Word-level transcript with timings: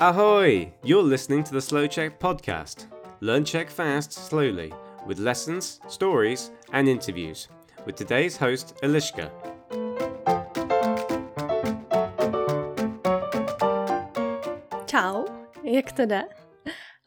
Ahoy! 0.00 0.72
You're 0.84 1.02
listening 1.02 1.42
to 1.42 1.52
the 1.52 1.60
Slow 1.60 1.88
Check 1.88 2.20
podcast. 2.20 2.86
Learn 3.20 3.44
Czech 3.44 3.68
fast, 3.68 4.12
slowly, 4.12 4.72
with 5.08 5.18
lessons, 5.18 5.80
stories, 5.88 6.52
and 6.72 6.88
interviews. 6.88 7.48
With 7.84 7.96
today's 7.96 8.36
host, 8.36 8.76
Eliška. 8.82 9.28
Čau, 14.86 15.24
jak 15.64 15.92
to 15.92 16.06
jde? 16.06 16.22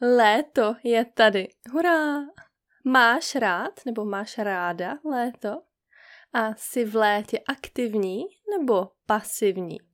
Léto 0.02 0.74
je 0.84 1.04
tady. 1.04 1.48
Hurá! 1.72 2.20
Máš 2.84 3.34
rád 3.34 3.80
nebo 3.86 4.04
máš 4.04 4.38
ráda 4.38 4.98
léto? 5.04 5.62
A 6.32 6.54
jsi 6.56 6.84
v 6.84 6.96
létě 6.96 7.38
aktivní 7.48 8.24
nebo 8.58 8.88
pasivní? 9.06 9.91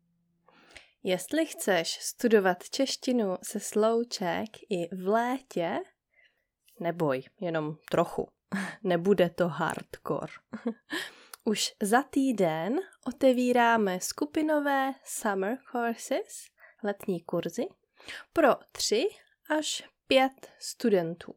Jestli 1.02 1.46
chceš 1.46 1.98
studovat 2.00 2.70
češtinu 2.70 3.36
se 3.42 3.60
slouček 3.60 4.48
i 4.70 4.96
v 4.96 5.08
létě, 5.08 5.78
neboj, 6.80 7.22
jenom 7.40 7.76
trochu. 7.90 8.28
Nebude 8.82 9.30
to 9.30 9.48
hardcore. 9.48 10.32
Už 11.44 11.74
za 11.82 12.02
týden 12.02 12.80
otevíráme 13.06 14.00
skupinové 14.00 14.92
summer 15.04 15.58
courses, 15.72 16.44
letní 16.84 17.20
kurzy, 17.20 17.66
pro 18.32 18.48
tři 18.72 19.08
až 19.58 19.88
pět 20.06 20.50
studentů. 20.58 21.34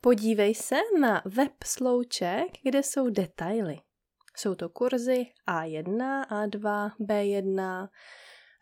Podívej 0.00 0.54
se 0.54 0.76
na 1.00 1.22
web 1.24 1.52
Slouček, 1.64 2.46
kde 2.62 2.82
jsou 2.82 3.10
detaily. 3.10 3.78
Jsou 4.42 4.54
to 4.54 4.68
kurzy 4.68 5.26
A1, 5.48 6.26
A2, 6.26 6.90
B1, 7.00 7.88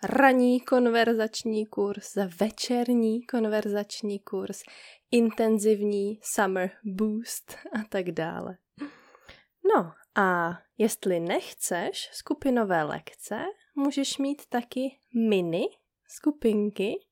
ranní 0.03 0.61
konverzační 0.61 1.67
kurz, 1.67 2.17
večerní 2.41 3.27
konverzační 3.27 4.19
kurz, 4.19 4.63
intenzivní 5.11 6.21
summer 6.23 6.71
boost 6.85 7.57
a 7.73 7.85
tak 7.89 8.11
dále. 8.11 8.59
No 9.75 9.93
a 10.15 10.59
jestli 10.79 11.21
nechceš 11.21 12.11
skupinové 12.13 12.83
lekce, 12.83 13.45
můžeš 13.75 14.19
mít 14.19 14.43
taky 14.49 14.99
mini 15.29 15.65
skupinky, 16.09 17.07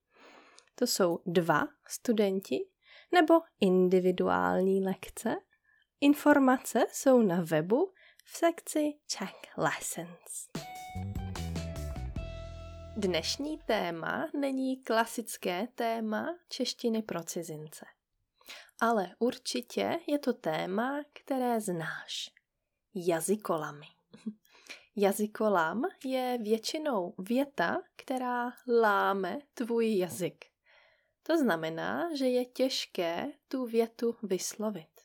to 0.74 0.86
jsou 0.86 1.18
dva 1.26 1.68
studenti, 1.88 2.58
nebo 3.12 3.34
individuální 3.60 4.84
lekce. 4.84 5.36
Informace 6.00 6.86
jsou 6.92 7.22
na 7.22 7.40
webu 7.42 7.92
v 8.30 8.36
sekci 8.36 8.94
Czech 9.06 9.34
Lessons. 9.56 10.48
Dnešní 12.96 13.58
téma 13.58 14.28
není 14.40 14.82
klasické 14.82 15.68
téma 15.74 16.26
češtiny 16.48 17.02
pro 17.02 17.22
cizince. 17.22 17.86
Ale 18.80 19.10
určitě 19.18 19.98
je 20.06 20.18
to 20.18 20.32
téma, 20.32 21.00
které 21.12 21.60
znáš. 21.60 22.30
Jazykolamy. 22.94 23.86
Jazykolam 24.96 25.82
je 26.04 26.38
většinou 26.42 27.14
věta, 27.18 27.76
která 27.96 28.52
láme 28.80 29.38
tvůj 29.54 29.98
jazyk. 29.98 30.44
To 31.22 31.38
znamená, 31.38 32.14
že 32.14 32.28
je 32.28 32.44
těžké 32.44 33.32
tu 33.48 33.66
větu 33.66 34.16
vyslovit. 34.22 34.97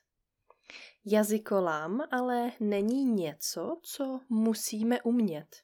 Jazykolam 1.06 2.02
ale 2.12 2.52
není 2.60 3.06
něco, 3.06 3.80
co 3.84 4.20
musíme 4.30 5.02
umět 5.02 5.56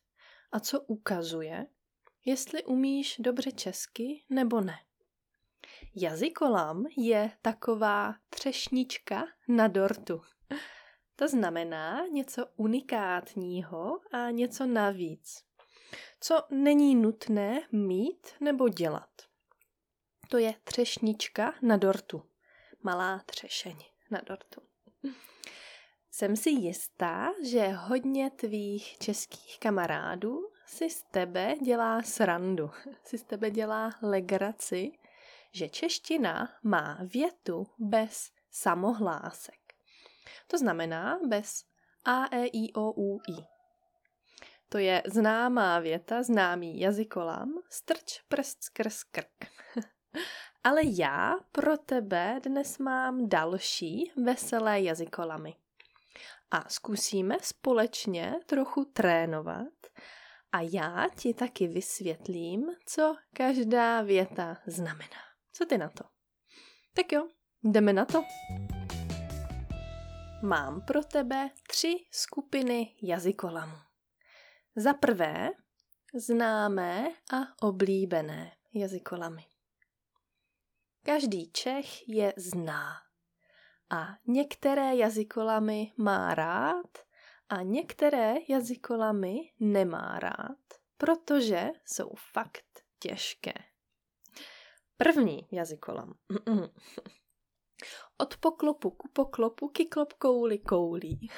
a 0.52 0.60
co 0.60 0.82
ukazuje, 0.82 1.68
jestli 2.26 2.64
umíš 2.64 3.16
dobře 3.20 3.52
česky 3.52 4.26
nebo 4.30 4.62
ne. 4.62 4.80
Jazykolam 5.96 6.86
je 6.98 7.32
taková 7.42 8.16
třešnička 8.30 9.26
na 9.48 9.68
dortu. 9.68 10.22
To 11.16 11.28
znamená 11.28 12.08
něco 12.08 12.46
unikátního 12.56 14.00
a 14.12 14.30
něco 14.32 14.66
navíc, 14.66 15.44
co 16.20 16.44
není 16.50 16.96
nutné 16.96 17.68
mít 17.72 18.28
nebo 18.40 18.70
dělat. 18.70 19.10
To 20.30 20.38
je 20.38 20.54
třešnička 20.64 21.54
na 21.62 21.78
dortu. 21.78 22.24
Malá 22.84 23.20
třešeň 23.26 23.78
na 24.12 24.22
dortu. 24.28 24.69
Jsem 26.12 26.36
si 26.36 26.50
jistá, 26.50 27.32
že 27.44 27.68
hodně 27.68 28.30
tvých 28.30 28.98
českých 28.98 29.60
kamarádů 29.60 30.40
si 30.66 30.90
z 30.90 31.04
tebe 31.04 31.56
dělá 31.64 32.02
srandu, 32.02 32.72
si 33.04 33.18
z 33.18 33.24
tebe 33.24 33.52
dělá 33.52 33.90
legraci, 34.02 34.92
že 35.52 35.70
čeština 35.70 36.50
má 36.64 37.00
větu 37.14 37.68
bez 37.78 38.32
samohlásek. 38.52 39.60
To 40.48 40.58
znamená 40.58 41.20
bez 41.28 41.64
a, 42.06 42.36
e, 42.36 42.46
i, 42.46 42.74
o, 42.74 42.92
u, 42.92 43.20
i. 43.28 43.46
To 44.70 44.78
je 44.78 45.04
známá 45.06 45.80
věta, 45.80 46.24
známý 46.24 46.80
jazykolám, 46.80 47.54
strč 47.70 48.22
prst 48.28 48.64
skrz 48.64 49.04
krk. 49.04 49.52
Ale 50.64 50.82
já 50.84 51.36
pro 51.52 51.78
tebe 51.78 52.40
dnes 52.44 52.78
mám 52.78 53.30
další 53.30 54.12
veselé 54.24 54.82
jazykolamy. 54.82 55.56
A 56.52 56.70
zkusíme 56.70 57.38
společně 57.42 58.36
trochu 58.46 58.86
trénovat 58.86 59.74
a 60.52 60.62
já 60.62 61.08
ti 61.16 61.34
taky 61.34 61.68
vysvětlím, 61.68 62.66
co 62.86 63.16
každá 63.34 64.02
věta 64.02 64.58
znamená. 64.68 65.22
Co 65.54 65.66
ty 65.66 65.78
na 65.78 65.90
to? 65.90 66.04
Tak 66.94 67.12
jo, 67.12 67.28
jdeme 67.64 67.94
na 67.94 68.06
to. 68.06 68.24
Mám 70.44 70.82
pro 70.82 71.04
tebe 71.04 71.50
tři 71.68 71.96
skupiny 72.12 72.96
jazykolamů. 73.02 73.78
Za 74.76 74.94
prvé 74.94 75.50
známé 76.14 77.12
a 77.34 77.38
oblíbené 77.62 78.52
jazykolamy. 78.74 79.49
Každý 81.10 81.52
Čech 81.52 82.10
je 82.10 82.34
zná. 82.38 82.94
A 83.90 84.08
některé 84.28 84.96
jazykolamy 84.96 85.94
má 85.98 86.36
rád 86.36 86.98
a 87.50 87.62
některé 87.62 88.36
jazykolamy 88.50 89.38
nemá 89.60 90.20
rád, 90.20 90.60
protože 90.98 91.70
jsou 91.86 92.10
fakt 92.34 92.84
těžké. 93.00 93.54
První 94.98 95.48
jazykolam. 95.52 96.14
Od 98.18 98.38
poklopu 98.38 98.92
ku 98.92 99.10
poklopu, 99.14 99.70
kiklop 99.70 100.14
kouli 100.14 100.60
koulí. 100.60 101.30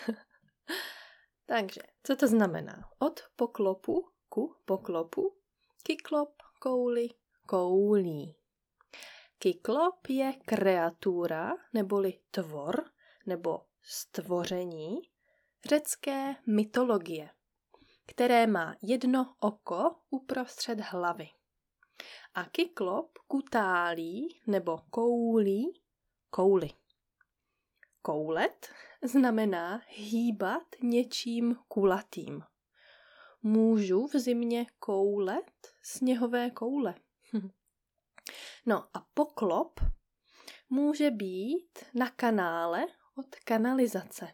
Takže, 1.46 1.82
co 2.04 2.16
to 2.16 2.28
znamená? 2.28 2.90
Od 3.00 3.20
poklopu 3.36 4.12
ku 4.30 4.56
poklopu, 4.66 5.38
kiklop 5.84 6.34
kouli 6.60 7.10
koulí. 7.46 8.41
Kyklop 9.44 10.08
je 10.10 10.34
kreatura 10.46 11.52
neboli 11.74 12.20
tvor 12.32 12.86
nebo 13.26 13.62
stvoření 13.82 15.02
řecké 15.66 16.36
mytologie, 16.48 17.30
které 18.06 18.48
má 18.48 18.76
jedno 18.82 19.36
oko 19.40 19.96
uprostřed 20.10 20.80
hlavy. 20.80 21.30
A 22.34 22.44
kyklop 22.44 23.18
kutálí 23.28 24.42
nebo 24.48 24.78
koulí 24.90 25.82
kouli. 26.30 26.70
Koulet 28.02 28.70
znamená 29.04 29.82
hýbat 29.88 30.64
něčím 30.82 31.56
kulatým. 31.68 32.44
Můžu 33.44 34.08
v 34.08 34.20
zimě 34.20 34.66
koulet 34.80 35.68
sněhové 35.82 36.52
koule. 36.52 36.96
No 38.66 38.90
a 38.94 39.08
poklop 39.14 39.80
může 40.70 41.12
být 41.12 41.80
na 41.94 42.10
kanále 42.10 42.86
od 43.16 43.36
kanalizace. 43.36 44.28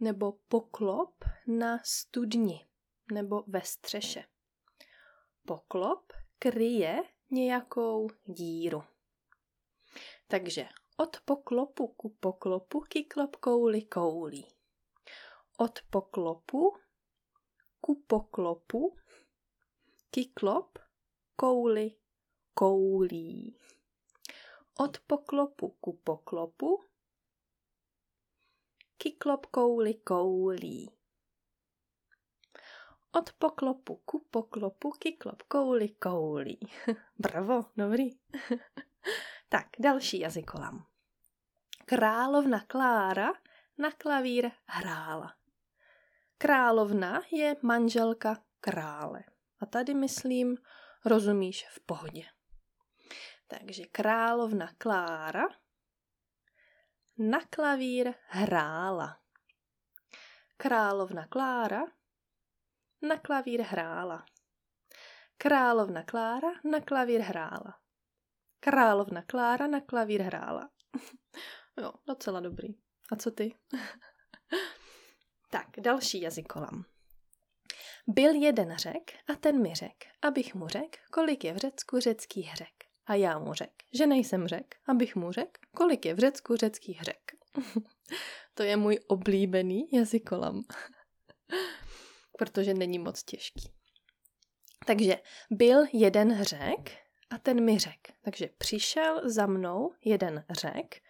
Nebo 0.00 0.32
poklop 0.32 1.24
na 1.46 1.78
studni 1.84 2.66
nebo 3.12 3.44
ve 3.46 3.60
střeše. 3.62 4.24
Poklop 5.46 6.12
kryje 6.38 7.02
nějakou 7.30 8.08
díru. 8.24 8.82
Takže 10.28 10.68
od 10.96 11.16
poklopu 11.24 11.88
ku 11.88 12.08
poklopu 12.20 12.80
kyklop 12.80 13.36
kouli 13.36 13.82
koulí. 13.82 14.46
Od 15.58 15.78
poklopu 15.90 16.76
ku 17.80 18.04
poklopu 18.06 18.96
kyklop 20.10 20.78
kouli 21.36 21.96
koulí. 22.56 23.52
Od 24.80 24.98
poklopu 25.06 25.76
ku 25.80 25.92
poklopu 26.04 26.84
kiklop 28.96 29.46
kouli 29.46 29.94
koulí. 29.94 30.90
Od 33.12 33.32
poklopu 33.38 33.96
ku 34.04 34.26
poklopu, 34.30 34.90
kyklop, 34.90 35.42
kouli, 35.48 35.88
kouli. 35.88 36.56
Bravo, 37.18 37.64
dobrý. 37.76 38.10
tak, 39.48 39.66
další 39.78 40.18
jazykolam. 40.20 40.86
Královna 41.84 42.60
Klára 42.60 43.32
na 43.78 43.90
klavír 43.90 44.50
hrála. 44.66 45.34
Královna 46.38 47.22
je 47.32 47.56
manželka 47.62 48.42
krále. 48.60 49.24
A 49.60 49.66
tady 49.66 49.94
myslím, 49.94 50.56
rozumíš 51.04 51.66
v 51.70 51.80
pohodě. 51.80 52.35
Takže 53.46 53.84
královna 53.86 54.72
Klára 54.78 55.48
na 57.18 57.40
klavír 57.50 58.14
hrála. 58.28 59.20
Královna 60.56 61.26
Klára 61.26 61.86
na 63.02 63.18
klavír 63.18 63.60
hrála. 63.60 64.26
Královna 65.36 66.02
Klára 66.02 66.50
na 66.64 66.80
klavír 66.80 67.20
hrála. 67.20 67.80
Královna 68.60 69.22
Klára 69.22 69.66
na 69.66 69.80
klavír 69.80 70.22
hrála. 70.22 70.70
jo, 71.80 71.92
docela 72.06 72.40
dobrý. 72.40 72.68
A 73.12 73.16
co 73.16 73.30
ty? 73.30 73.58
tak, 75.50 75.66
další 75.80 76.20
jazykolam. 76.20 76.84
Byl 78.06 78.34
jeden 78.34 78.76
řek 78.76 79.12
a 79.28 79.34
ten 79.34 79.62
mi 79.62 79.74
řek, 79.74 80.04
abych 80.22 80.54
mu 80.54 80.68
řek, 80.68 80.98
kolik 81.12 81.44
je 81.44 81.52
v 81.52 81.56
Řecku 81.56 82.00
řeckých 82.00 82.54
řek. 82.54 82.75
A 83.06 83.14
já 83.14 83.38
mu 83.38 83.52
řek, 83.52 83.72
že 83.94 84.06
nejsem 84.06 84.48
řek, 84.48 84.76
abych 84.88 85.16
mu 85.16 85.32
řek, 85.32 85.58
kolik 85.76 86.06
je 86.06 86.14
v 86.14 86.18
Řecku 86.18 86.56
řeckých 86.56 87.02
řek. 87.02 87.32
to 88.54 88.62
je 88.62 88.76
můj 88.76 88.98
oblíbený 89.06 89.88
jazykolam, 89.92 90.62
protože 92.38 92.74
není 92.74 92.98
moc 92.98 93.22
těžký. 93.22 93.72
Takže 94.86 95.16
byl 95.50 95.84
jeden 95.92 96.44
řek 96.44 97.06
a 97.30 97.38
ten 97.38 97.64
mi 97.64 97.78
řek. 97.78 98.12
Takže 98.22 98.48
přišel 98.58 99.20
za 99.24 99.46
mnou 99.46 99.92
jeden 100.04 100.44
řek, 100.50 101.02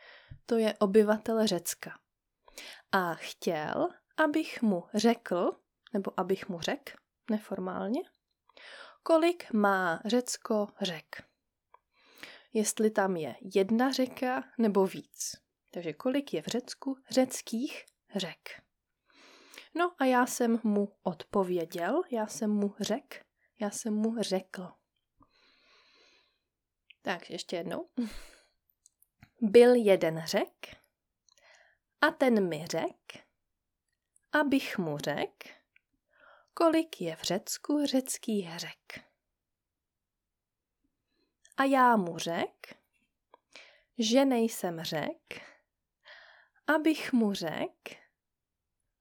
to 0.47 0.57
je 0.57 0.75
obyvatel 0.79 1.47
Řecka. 1.47 1.91
A 2.93 3.15
chtěl, 3.15 3.89
abych 4.17 4.63
mu 4.63 4.85
řekl, 4.95 5.53
nebo 5.93 6.21
abych 6.21 6.49
mu 6.49 6.61
řekl 6.61 6.93
neformálně, 7.31 8.01
kolik 9.03 9.53
má 9.53 10.01
Řecko 10.05 10.69
řek. 10.81 11.23
Jestli 12.53 12.91
tam 12.91 13.17
je 13.17 13.37
jedna 13.55 13.93
řeka 13.93 14.45
nebo 14.59 14.87
víc. 14.87 15.37
Takže 15.71 15.93
kolik 15.93 16.35
je 16.35 16.43
v 16.43 16.47
Řecku 16.47 16.97
řeckých 17.11 17.85
řek. 18.17 18.63
No 19.75 19.95
a 19.99 20.05
já 20.05 20.27
jsem 20.27 20.61
mu 20.63 20.93
odpověděl, 21.03 22.03
já 22.11 22.27
jsem 22.27 22.51
mu 22.51 22.75
řekl, 22.81 23.17
já 23.61 23.71
jsem 23.71 23.95
mu 23.95 24.23
řekl. 24.23 24.69
Tak 27.03 27.31
ještě 27.31 27.57
jednou. 27.57 27.89
Byl 29.41 29.75
jeden 29.75 30.23
řek 30.27 30.77
a 32.01 32.11
ten 32.11 32.49
mi 32.49 32.67
řek, 32.67 33.27
abych 34.33 34.79
mu 34.79 34.99
řekl, 34.99 35.49
kolik 36.55 37.01
je 37.01 37.17
v 37.17 37.23
Řecku 37.23 37.87
řeckých 37.87 38.59
řek. 38.59 39.06
A 41.57 41.65
já 41.65 41.97
mu 41.97 42.19
řek, 42.19 42.77
že 43.99 44.25
nejsem 44.25 44.81
řek, 44.81 45.41
abych 46.67 47.13
mu 47.13 47.33
řek, 47.33 47.97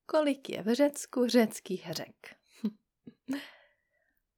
kolik 0.05 0.49
je 0.49 0.63
v 0.63 0.73
Řecku 0.73 1.27
řeckých 1.27 1.91
řek. 1.91 2.35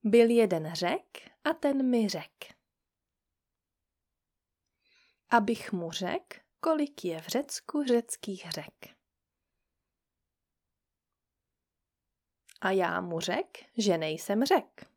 Byl 0.04 0.30
jeden 0.30 0.76
řek 0.76 1.32
a 1.44 1.54
ten 1.54 1.90
mi 1.90 2.10
řek. 2.10 2.54
Abych 5.30 5.72
mu 5.72 5.92
řek, 5.92 6.42
kolik 6.60 7.06
je 7.06 7.22
v 7.22 7.28
Řecku 7.28 7.84
řeckých 7.84 8.52
řek. 8.52 8.98
A 12.62 12.72
já 12.72 13.02
mu 13.02 13.20
řek, 13.20 13.58
že 13.78 13.98
nejsem 13.98 14.46
řek. 14.46 14.97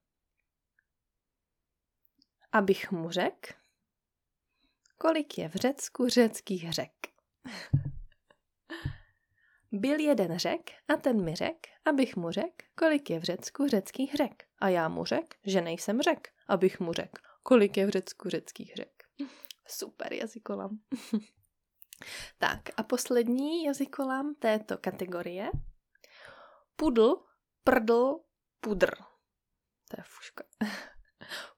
Abych 2.53 2.91
mu 2.91 3.11
řek, 3.11 3.55
kolik 4.99 5.39
je 5.39 5.49
v 5.49 5.55
Řecku 5.55 6.09
řeckých 6.09 6.73
řek. 6.73 6.93
Byl 9.73 10.01
jeden 10.01 10.39
řek 10.39 10.71
a 10.89 10.97
ten 10.97 11.25
mi 11.25 11.35
řek, 11.35 11.67
abych 11.85 12.17
mu 12.17 12.31
řek, 12.31 12.65
kolik 12.75 13.11
je 13.11 13.21
v 13.21 13.23
Řecku 13.23 13.69
řeckých 13.69 14.15
řek. 14.15 14.45
A 14.59 14.69
já 14.69 14.89
mu 14.89 15.05
řek, 15.05 15.37
že 15.47 15.61
nejsem 15.61 16.03
řek, 16.03 16.29
abych 16.49 16.81
mu 16.81 16.93
řek, 16.93 17.19
kolik 17.43 17.77
je 17.77 17.87
v 17.87 17.91
Řecku 17.91 18.29
řeckých 18.29 18.75
řek. 18.75 19.03
Super 19.69 20.13
jazykolam. 20.13 20.79
tak 22.39 22.61
a 22.77 22.83
poslední 22.83 23.65
jazykolam 23.65 24.35
této 24.35 24.79
kategorie. 24.79 25.51
Pudl 26.77 27.31
prdl, 27.65 28.21
pudr. 28.61 28.91
To 29.89 29.97
je 29.99 30.05
fuška. 30.07 30.45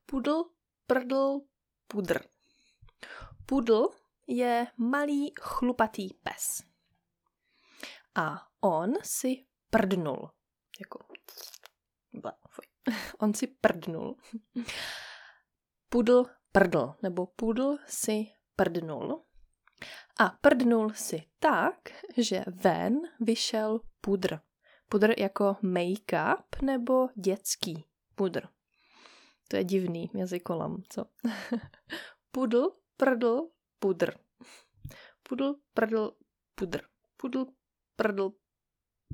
Pudl, 0.07 0.45
prdl, 0.93 1.41
pudr. 1.89 2.21
Pudl 3.47 3.89
je 4.27 4.67
malý 4.77 5.33
chlupatý 5.41 6.09
pes. 6.15 6.63
A 8.15 8.49
on 8.61 8.93
si 9.03 9.47
prdnul. 9.71 10.31
Jako... 10.81 10.99
On 13.19 13.35
si 13.35 13.47
prdnul. 13.47 14.17
Pudl 15.89 16.25
prdl, 16.53 16.95
nebo 17.03 17.27
pudl 17.27 17.77
si 17.87 18.27
prdnul. 18.57 19.25
A 20.21 20.29
prdnul 20.29 20.91
si 20.91 21.23
tak, 21.39 21.77
že 22.17 22.45
ven 22.47 23.01
vyšel 23.21 23.81
pudr. 24.01 24.41
Pudr 24.89 25.21
jako 25.21 25.57
make-up 25.63 26.63
nebo 26.63 27.09
dětský 27.15 27.85
pudr. 28.15 28.49
To 29.53 29.57
je 29.57 29.65
divný 29.65 30.11
jazykolam, 30.15 30.83
co? 30.89 31.05
Pudl, 32.31 32.73
prdl, 32.97 33.51
pudr. 33.79 34.19
Pudl, 35.23 35.55
prdl, 35.75 36.17
pudr. 36.55 36.81
Pudl, 37.17 37.47
prdl, 37.97 38.33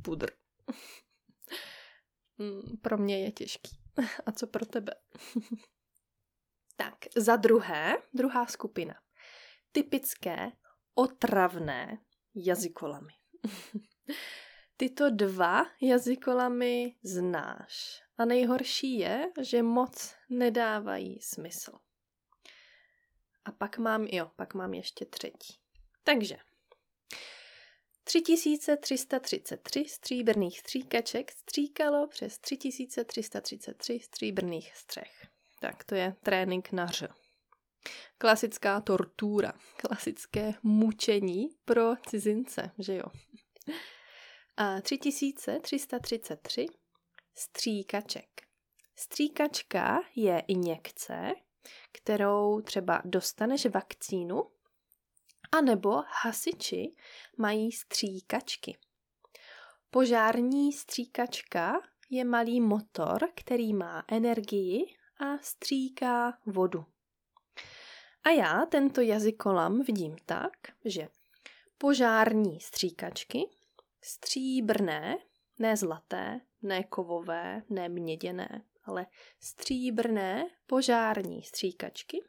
pudr. 0.02 0.30
Mm, 2.40 2.76
pro 2.82 2.98
mě 2.98 3.24
je 3.24 3.32
těžký. 3.32 3.78
A 4.26 4.32
co 4.32 4.46
pro 4.46 4.66
tebe? 4.66 4.94
tak, 6.76 6.94
za 7.16 7.36
druhé, 7.36 7.96
druhá 8.14 8.46
skupina. 8.46 8.94
Typické 9.72 10.52
otravné 10.94 11.98
jazykolamy. 12.34 13.12
Tyto 14.80 15.10
dva 15.10 15.66
jazykolamy 15.80 16.94
znáš. 17.02 18.02
A 18.18 18.24
nejhorší 18.24 18.98
je, 18.98 19.32
že 19.40 19.62
moc 19.62 20.14
nedávají 20.30 21.20
smysl. 21.20 21.72
A 23.44 23.52
pak 23.52 23.78
mám, 23.78 24.04
jo, 24.04 24.30
pak 24.36 24.54
mám 24.54 24.74
ještě 24.74 25.04
třetí. 25.04 25.58
Takže 26.04 26.36
3333 28.04 29.84
stříbrných 29.88 30.58
stříkaček 30.58 31.32
stříkalo 31.32 32.06
přes 32.06 32.38
3333 32.38 34.00
stříbrných 34.02 34.76
střech. 34.76 35.26
Tak 35.60 35.84
to 35.84 35.94
je 35.94 36.14
trénink 36.22 36.72
na 36.72 36.86
ř. 36.86 37.08
Klasická 38.18 38.80
tortura, 38.80 39.52
klasické 39.76 40.54
mučení 40.62 41.48
pro 41.64 41.96
cizince, 42.08 42.70
že 42.78 42.96
jo? 42.96 43.04
A 44.60 44.80
3333 44.80 46.66
stříkaček. 47.34 48.28
Stříkačka 48.96 50.00
je 50.16 50.42
injekce, 50.48 51.34
kterou 51.92 52.60
třeba 52.60 53.02
dostaneš 53.04 53.66
vakcínu, 53.66 54.42
anebo 55.52 56.02
hasiči 56.22 56.94
mají 57.36 57.72
stříkačky. 57.72 58.78
Požární 59.90 60.72
stříkačka 60.72 61.72
je 62.10 62.24
malý 62.24 62.60
motor, 62.60 63.28
který 63.34 63.74
má 63.74 64.04
energii 64.08 64.96
a 65.20 65.38
stříká 65.42 66.38
vodu. 66.46 66.84
A 68.24 68.30
já 68.30 68.66
tento 68.66 69.00
jazykolam 69.00 69.82
vidím 69.82 70.16
tak, 70.26 70.52
že 70.84 71.08
požární 71.78 72.60
stříkačky 72.60 73.57
stříbrné, 74.08 75.18
ne 75.58 75.76
zlaté, 75.76 76.40
ne 76.62 76.84
kovové, 76.84 77.62
ne 77.70 77.88
měděné, 77.88 78.62
ale 78.84 79.06
stříbrné 79.40 80.50
požární 80.66 81.42
stříkačky, 81.42 82.24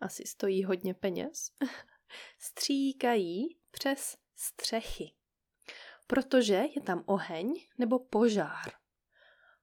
asi 0.00 0.26
stojí 0.26 0.64
hodně 0.64 0.94
peněz, 0.94 1.52
stříkají 2.38 3.58
přes 3.70 4.16
střechy, 4.36 5.12
protože 6.06 6.62
je 6.76 6.82
tam 6.82 7.02
oheň 7.06 7.66
nebo 7.78 7.98
požár. 7.98 8.72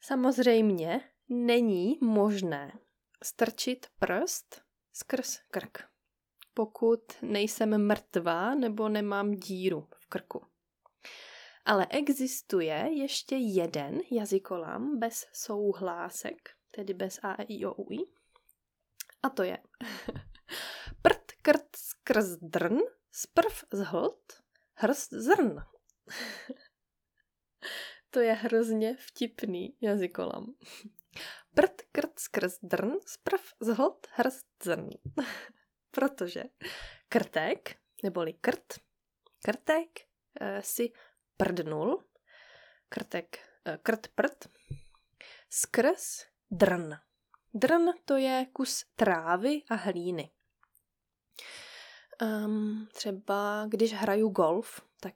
Samozřejmě 0.00 1.10
není 1.28 1.98
možné 2.00 2.72
strčit 3.22 3.86
prst 3.98 4.62
skrz 4.92 5.38
krk, 5.50 5.90
pokud 6.58 7.22
nejsem 7.22 7.86
mrtvá 7.86 8.54
nebo 8.54 8.88
nemám 8.88 9.34
díru 9.34 9.88
v 9.94 10.06
krku. 10.06 10.46
Ale 11.64 11.86
existuje 11.90 12.88
ještě 12.90 13.36
jeden 13.36 14.00
jazykolam 14.10 14.98
bez 14.98 15.26
souhlásek, 15.32 16.50
tedy 16.70 16.94
bez 16.94 17.18
a, 17.22 17.34
i, 17.42 17.66
o, 17.66 17.74
u, 17.74 17.92
i. 17.92 17.98
A 19.22 19.30
to 19.30 19.42
je 19.42 19.58
prd, 21.02 21.32
krt, 21.42 21.76
skrz 21.76 22.36
drn, 22.42 22.78
sprv 23.12 23.64
zhlt, 23.72 24.42
hrst 24.74 25.12
zrn. 25.12 25.56
to 28.10 28.20
je 28.20 28.32
hrozně 28.32 28.96
vtipný 28.96 29.76
jazykolam. 29.80 30.54
Prd, 31.54 31.82
krt, 31.92 32.18
skrz 32.18 32.58
drn, 32.62 32.90
sprv 33.06 33.42
zhlt, 33.60 34.06
hrst 34.10 34.46
zrn. 34.62 34.90
Protože 35.90 36.44
krtek, 37.08 37.76
neboli 38.02 38.32
krt, 38.32 38.78
krtek 39.42 40.00
eh, 40.40 40.62
si 40.62 40.92
prdnul, 41.36 42.04
krtek, 42.88 43.38
eh, 43.64 43.78
krt 43.82 44.08
prd, 44.08 44.48
skrz 45.50 46.26
drn. 46.50 46.94
Drn 47.54 47.90
to 48.04 48.16
je 48.16 48.46
kus 48.52 48.84
trávy 48.96 49.62
a 49.70 49.74
hlíny. 49.74 50.30
Um, 52.22 52.88
třeba 52.92 53.66
když 53.68 53.92
hraju 53.92 54.28
golf, 54.28 54.80
tak 55.00 55.14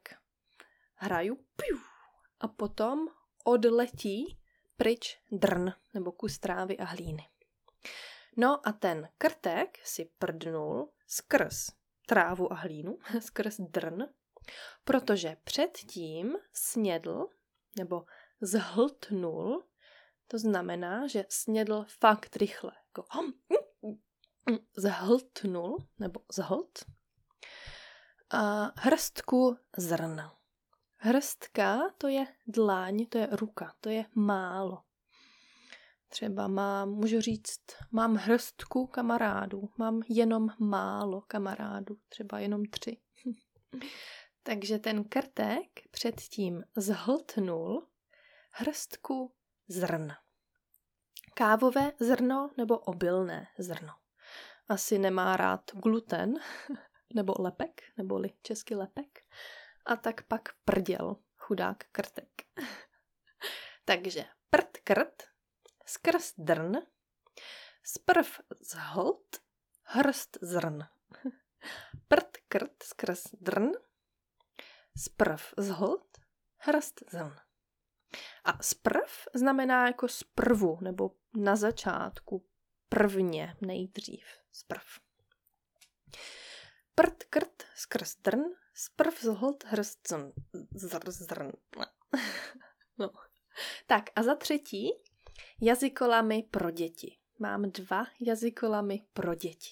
hraju 0.95 1.35
piu, 1.35 1.79
a 2.39 2.47
potom 2.47 3.07
odletí 3.43 4.39
pryč 4.77 5.19
drn 5.31 5.71
nebo 5.93 6.11
kus 6.11 6.39
trávy 6.39 6.77
a 6.77 6.83
hlíny. 6.83 7.27
No 8.37 8.67
a 8.67 8.71
ten 8.71 9.09
krtek 9.17 9.79
si 9.83 10.05
prdnul 10.19 10.91
skrz 11.07 11.69
trávu 12.07 12.53
a 12.53 12.55
hlínu, 12.55 12.97
skrz 13.19 13.59
drn, 13.59 14.03
protože 14.83 15.37
předtím 15.43 16.35
snědl 16.53 17.27
nebo 17.77 18.05
zhltnul, 18.41 19.63
to 20.27 20.39
znamená, 20.39 21.07
že 21.07 21.25
snědl 21.29 21.85
fakt 21.99 22.35
rychle. 22.35 22.71
Jako 22.87 23.05
zhltnul 24.77 25.87
nebo 25.99 26.19
zhlt 26.33 26.85
a 28.33 28.71
hrstku 28.75 29.57
zrn. 29.77 30.21
Hrstka 30.97 31.89
to 31.97 32.07
je 32.07 32.27
dláň, 32.47 33.05
to 33.05 33.17
je 33.17 33.27
ruka, 33.31 33.73
to 33.81 33.89
je 33.89 34.05
málo. 34.15 34.83
Třeba 36.13 36.47
mám, 36.47 36.89
můžu 36.89 37.21
říct, 37.21 37.61
mám 37.91 38.15
hrstku 38.15 38.87
kamarádů, 38.87 39.69
mám 39.77 40.01
jenom 40.09 40.47
málo 40.59 41.21
kamarádů, 41.21 41.97
třeba 42.09 42.39
jenom 42.39 42.65
tři. 42.65 42.97
Takže 44.43 44.79
ten 44.79 45.03
krtek 45.03 45.67
předtím 45.91 46.63
zhltnul 46.75 47.87
hrstku 48.51 49.33
zrn. 49.67 50.11
Kávové 51.33 51.91
zrno 51.99 52.49
nebo 52.57 52.79
obilné 52.79 53.47
zrno. 53.57 53.93
Asi 54.67 54.99
nemá 54.99 55.37
rád 55.37 55.71
gluten 55.73 56.33
nebo 57.13 57.33
lepek, 57.39 57.81
neboli 57.97 58.29
český 58.41 58.75
lepek. 58.75 59.19
A 59.85 59.95
tak 59.95 60.27
pak 60.27 60.41
prděl, 60.65 61.15
chudák 61.37 61.83
krtek. 61.91 62.31
Takže 63.85 64.25
prd 64.49 64.77
krt, 64.83 65.32
skrz 65.85 66.33
drn, 66.37 66.75
sprv 67.83 68.27
zholt, 68.59 69.41
hrst 69.83 70.37
zrn. 70.41 70.83
Prd 72.07 72.37
krt 72.47 72.83
skrz 72.83 73.23
drn, 73.41 73.71
sprv 74.97 75.53
zholt, 75.57 76.17
hrst 76.57 77.03
zrn. 77.11 77.35
A 78.43 78.63
sprv 78.63 79.27
znamená 79.33 79.87
jako 79.87 80.07
zprvu, 80.07 80.77
nebo 80.81 81.11
na 81.35 81.55
začátku, 81.55 82.45
prvně, 82.89 83.55
nejdřív, 83.61 84.25
sprv. 84.51 84.99
Prd 86.95 87.23
krt 87.23 87.63
skrz 87.75 88.15
drn, 88.15 88.41
sprv 88.73 89.21
zholt 89.21 89.63
hrst 89.63 90.07
zrn. 90.07 90.31
zrn. 91.09 91.51
No. 92.97 93.09
Tak 93.87 94.09
a 94.15 94.23
za 94.23 94.35
třetí, 94.35 94.91
jazykolamy 95.61 96.43
pro 96.51 96.71
děti. 96.71 97.17
Mám 97.39 97.61
dva 97.61 98.05
jazykolamy 98.19 99.01
pro 99.13 99.35
děti. 99.35 99.69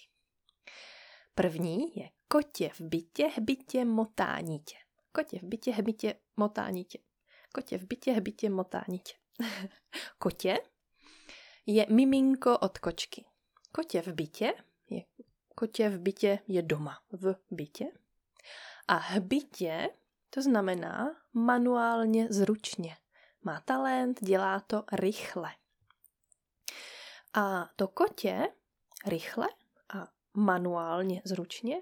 První 1.35 1.95
je 1.95 2.09
kotě 2.27 2.69
v 2.69 2.81
bytě, 2.81 3.27
hbitě, 3.27 3.85
motánitě. 3.85 4.75
Kotě 5.11 5.39
v 5.39 5.43
bytě, 5.43 5.71
hbitě, 5.71 6.15
motánitě. 6.37 6.99
Kotě 7.53 7.77
v 7.77 7.85
bytě, 7.85 8.11
hbitě, 8.11 8.49
motánitě. 8.49 9.13
Kotě 10.17 10.57
je 11.65 11.85
miminko 11.89 12.57
od 12.57 12.77
kočky. 12.77 13.25
Kotě 13.71 14.01
v 14.01 14.07
bytě 14.07 14.53
je 14.89 15.03
kotě 15.55 15.89
v 15.89 15.99
bytě 15.99 16.39
je 16.47 16.61
doma, 16.61 16.99
v 17.11 17.35
bytě. 17.51 17.85
A 18.87 18.93
hbitě 18.93 19.89
to 20.29 20.41
znamená 20.41 21.15
manuálně 21.33 22.27
zručně. 22.29 22.97
Má 23.43 23.61
talent, 23.65 24.23
dělá 24.23 24.59
to 24.59 24.83
rychle. 24.93 25.51
A 27.33 27.69
to 27.75 27.87
kotě 27.87 28.47
rychle 29.05 29.47
a 29.93 30.07
manuálně 30.33 31.21
zručně 31.25 31.81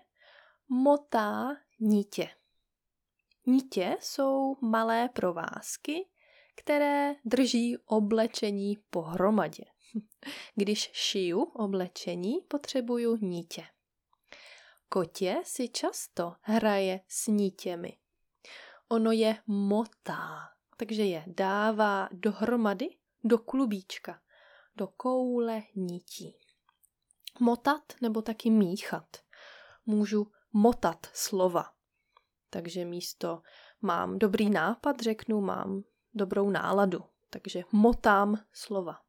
motá 0.70 1.58
nitě. 1.80 2.30
Nitě 3.46 3.98
jsou 4.00 4.56
malé 4.62 5.10
provázky, 5.10 6.10
které 6.56 7.16
drží 7.26 7.78
oblečení 7.78 8.78
pohromadě. 8.90 9.64
Když 10.56 10.90
šiju 10.94 11.44
oblečení, 11.44 12.42
potřebuju 12.48 13.18
nitě. 13.22 13.64
Kotě 14.90 15.42
si 15.44 15.70
často 15.70 16.36
hraje 16.42 17.00
s 17.08 17.28
nítěmi. 17.28 17.98
Ono 18.90 19.12
je 19.12 19.38
motá, 19.48 20.50
takže 20.80 21.06
je 21.06 21.24
dává 21.28 22.10
dohromady 22.12 22.90
do 23.24 23.38
klubíčka, 23.38 24.22
do 24.76 24.88
koule 24.88 25.64
nití. 25.76 26.36
Motat 27.40 27.94
nebo 28.02 28.22
taky 28.22 28.50
míchat. 28.50 29.18
Můžu 29.86 30.32
motat 30.54 31.08
slova. 31.14 31.74
Takže 32.50 32.86
místo 32.86 33.42
mám 33.82 34.20
dobrý 34.20 34.50
nápad, 34.50 35.00
řeknu 35.00 35.42
mám 35.42 35.84
dobrou 36.14 36.50
náladu. 36.50 37.04
Takže 37.30 37.64
motám 37.72 38.44
slova. 38.54 39.02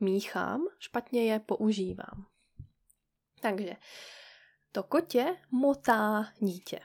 Míchám, 0.00 0.66
špatně 0.78 1.24
je 1.24 1.40
používám. 1.40 2.26
Takže 3.40 3.76
to 4.72 4.82
kotě 4.82 5.36
motá 5.50 6.32
nítě. 6.40 6.80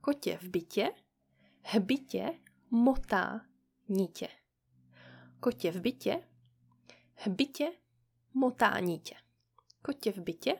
Kotě 0.00 0.38
v 0.42 0.48
bytě, 0.48 0.92
hbitě 1.62 2.45
motá 2.70 3.46
nítě. 3.88 4.28
Kotě 5.40 5.70
v 5.70 5.80
bytě, 5.80 6.28
hbitě 7.14 7.72
motá 8.34 8.80
nítě. 8.80 9.14
Kotě 9.82 10.12
v 10.12 10.18
bytě, 10.18 10.56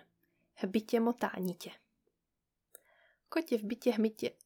hbitě 0.54 1.00
motá 1.00 1.32
nítě. 1.38 1.70
Kotě 3.28 3.58
v 3.58 3.62
bytě, 3.62 3.92
hbitě, 3.92 4.36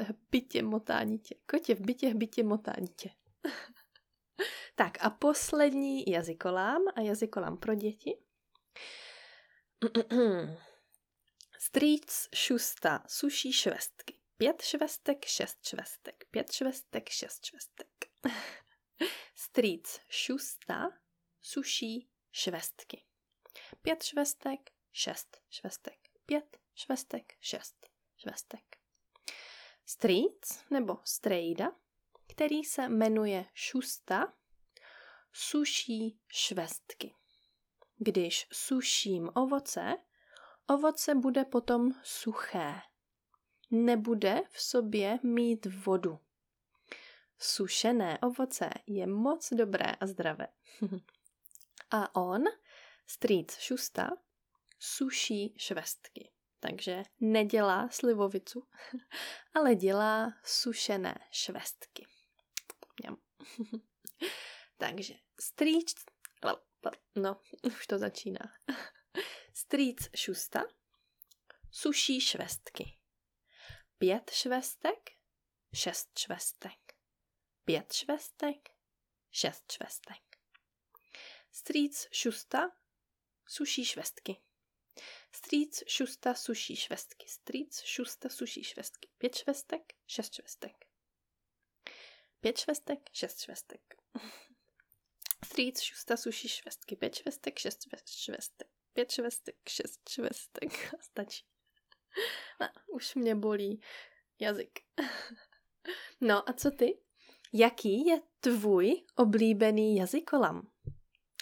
hbitě 0.00 0.62
motá 0.62 1.02
nítě. 1.02 1.34
Kotě 1.50 1.74
v 1.74 1.80
bytě, 1.80 2.08
hbitě 2.08 2.42
motá 2.42 2.72
nítě. 2.80 3.10
tak 4.74 5.04
a 5.04 5.10
poslední 5.10 6.04
jazykolám 6.06 6.82
a 6.96 7.00
jazykolám 7.00 7.56
pro 7.56 7.74
děti. 7.74 8.18
Strýc 11.58 12.28
šusta 12.34 13.04
suší 13.06 13.52
švestky. 13.52 14.21
Pět 14.42 14.62
švestek, 14.62 15.24
šest 15.24 15.66
švestek. 15.66 16.24
Pět 16.30 16.52
švestek, 16.52 17.08
šest 17.08 17.44
švestek. 17.44 17.88
Strýc 19.34 20.00
šusta 20.08 20.90
suší 21.40 22.08
švestky. 22.32 23.04
Pět 23.82 24.02
švestek, 24.02 24.70
šest 24.92 25.42
švestek. 25.50 25.98
Pět 26.26 26.56
švestek, 26.74 27.32
šest 27.40 27.88
švestek. 28.16 28.76
Strýc 29.86 30.64
nebo 30.70 30.98
strejda, 31.04 31.72
který 32.28 32.64
se 32.64 32.88
jmenuje 32.88 33.44
šusta, 33.54 34.32
suší 35.32 36.20
švestky. 36.28 37.14
Když 37.96 38.46
suším 38.52 39.30
ovoce, 39.34 39.96
ovoce 40.68 41.14
bude 41.14 41.44
potom 41.44 41.92
suché. 42.02 42.91
Nebude 43.74 44.42
v 44.50 44.62
sobě 44.62 45.18
mít 45.22 45.66
vodu. 45.66 46.18
Sušené 47.38 48.18
ovoce 48.18 48.70
je 48.86 49.06
moc 49.06 49.52
dobré 49.52 49.94
a 50.00 50.06
zdravé. 50.06 50.46
a 51.90 52.16
on, 52.16 52.44
strýc 53.06 53.58
šusta, 53.58 54.10
suší 54.78 55.54
švestky. 55.58 56.30
Takže 56.60 57.02
nedělá 57.20 57.88
slivovicu, 57.88 58.66
ale 59.54 59.74
dělá 59.74 60.32
sušené 60.44 61.14
švestky. 61.30 62.06
Takže 64.76 65.14
strýc, 65.40 65.94
no, 67.16 67.40
už 67.62 67.86
to 67.86 67.98
začíná. 67.98 68.52
Strýc 69.54 70.08
šusta 70.16 70.64
suší 71.70 72.20
švestky. 72.20 73.01
Pět 74.02 74.30
švestek, 74.30 75.10
šest 75.74 76.18
švestek. 76.18 76.94
Pět 77.64 77.92
švestek, 77.92 78.68
šest 79.30 79.72
švestek. 79.72 80.38
Strýc 81.52 82.08
šusta 82.12 82.70
suší 83.46 83.84
švestky. 83.84 84.36
Strýc 85.32 85.82
šusta 85.86 86.34
suší 86.34 86.76
švestky. 86.76 87.28
Strýc 87.28 87.82
šusta 87.84 88.28
suší 88.28 88.64
švestky. 88.64 89.08
Pět 89.18 89.34
švestek, 89.34 89.92
šest 90.06 90.34
švestek. 90.34 90.86
Pět 92.40 92.58
švestek, 92.58 93.10
šest 93.12 93.40
švestek. 93.40 93.94
Strýc 95.44 95.80
šusta 95.80 96.16
suší 96.16 96.48
švestky. 96.48 96.96
Pět 96.96 97.14
švestek, 97.14 97.58
šest 97.58 97.88
švestek. 98.08 98.68
Pět 98.92 99.10
švestek, 99.10 99.56
šest 99.68 100.08
švestek. 100.08 100.94
Stačí. 101.00 101.51
Už 102.86 103.14
mě 103.14 103.34
bolí 103.34 103.80
jazyk. 104.40 104.78
No 106.20 106.48
a 106.48 106.52
co 106.52 106.70
ty? 106.70 106.98
Jaký 107.52 108.06
je 108.06 108.20
tvůj 108.40 109.02
oblíbený 109.16 109.96
jazykolam? 109.96 110.62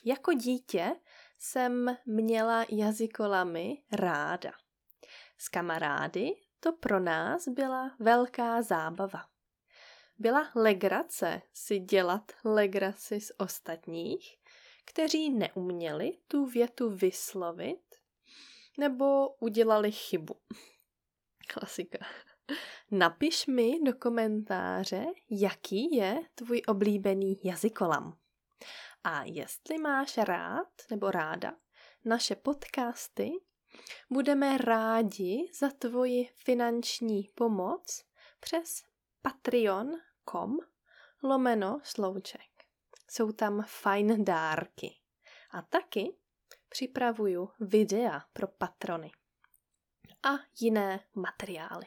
Jako 0.05 0.33
dítě 0.33 0.97
jsem 1.39 1.97
měla 2.07 2.67
jazykolamy 2.69 3.83
ráda. 3.93 4.53
S 5.39 5.49
kamarády 5.49 6.31
to 6.61 6.73
pro 6.73 7.01
nás 7.01 7.49
byla 7.49 7.97
velká 7.99 8.63
zábava. 8.63 9.25
Byla 10.19 10.51
legrace 10.55 11.43
si 11.53 11.79
dělat 11.79 12.33
legraci 12.45 13.21
z 13.21 13.33
ostatních, 13.39 14.39
kteří 14.85 15.31
neuměli 15.31 16.19
tu 16.29 16.47
větu 16.47 16.91
vyslovit 16.91 17.90
nebo 18.79 19.29
udělali 19.29 19.93
chybu. 19.93 20.35
Klasika. 21.53 21.99
Napiš 22.91 23.47
mi 23.47 23.81
do 23.85 23.95
komentáře, 23.95 25.07
jaký 25.31 25.97
je 25.97 26.23
tvůj 26.35 26.63
oblíbený 26.67 27.41
jazykolam. 27.45 28.19
A 29.05 29.23
jestli 29.25 29.79
máš 29.79 30.19
rád 30.19 30.69
nebo 30.91 31.11
ráda 31.11 31.53
naše 32.05 32.37
podcasty, 32.37 33.31
budeme 34.11 34.59
rádi 34.59 35.51
za 35.61 35.71
tvoji 35.71 36.29
finanční 36.37 37.29
pomoc 37.35 38.05
přes 38.41 38.83
patreon.com 39.23 40.59
lomeno 41.23 41.81
slouček. 41.83 42.51
Jsou 43.09 43.33
tam 43.33 43.65
fajn 43.67 44.25
dárky. 44.25 44.97
A 45.51 45.63
taky 45.63 46.17
připravuju 46.71 47.51
videa 47.61 48.25
pro 48.33 48.47
patrony 48.47 49.11
a 50.23 50.31
jiné 50.61 51.01
materiály. 51.15 51.87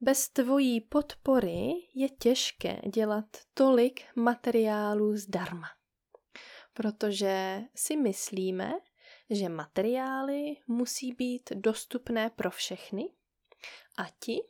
Bez 0.00 0.28
tvojí 0.28 0.80
podpory 0.80 1.70
je 1.94 2.08
těžké 2.08 2.80
dělat 2.94 3.26
tolik 3.54 4.00
materiálů 4.16 5.16
zdarma 5.16 5.66
protože 6.74 7.62
si 7.74 7.96
myslíme, 7.96 8.72
že 9.30 9.48
materiály 9.48 10.56
musí 10.66 11.12
být 11.12 11.52
dostupné 11.54 12.30
pro 12.30 12.50
všechny 12.50 13.08
a 13.96 14.04
ti, 14.20 14.40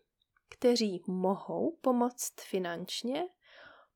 kteří 0.48 1.02
mohou 1.06 1.76
pomoct 1.80 2.40
finančně, 2.40 3.24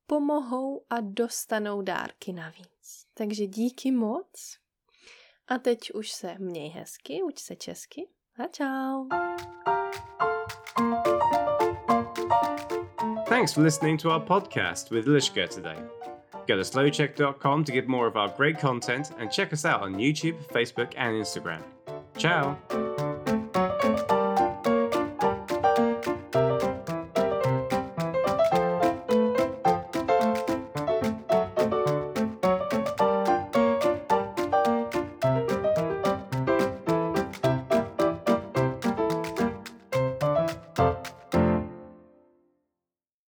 pomohou 0.06 0.86
a 0.90 1.00
dostanou 1.00 1.82
dárky 1.82 2.32
navíc. 2.32 3.06
Takže 3.14 3.46
díky 3.46 3.90
moc. 3.90 4.58
A 5.48 5.58
teď 5.58 5.90
už 5.94 6.10
se 6.10 6.34
měj 6.38 6.68
hezky, 6.68 7.22
uč 7.22 7.38
se 7.38 7.56
česky 7.56 8.08
a 8.38 8.46
čau. 8.46 9.08
Thanks 13.28 13.52
for 13.52 13.62
listening 13.62 14.02
to 14.02 14.10
our 14.10 14.20
podcast 14.20 14.90
with 14.90 15.06
Lishka 15.06 15.48
today. 15.48 15.76
Go 16.46 16.56
to 16.56 16.64
slowcheck.com 16.64 17.64
to 17.64 17.72
get 17.72 17.86
more 17.88 18.06
of 18.06 18.16
our 18.16 18.28
great 18.36 18.58
content 18.58 19.12
and 19.18 19.30
check 19.30 19.52
us 19.52 19.64
out 19.64 19.82
on 19.82 19.96
YouTube, 19.96 20.36
Facebook, 20.52 20.94
and 20.96 21.14
Instagram. 21.14 21.62
Ciao! 22.16 22.87